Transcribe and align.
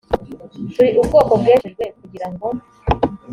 turi 0.73 0.89
ubwoko 1.01 1.31
bwejejwe 1.41 1.83
kugira 1.99 2.27
ngo 2.31 2.47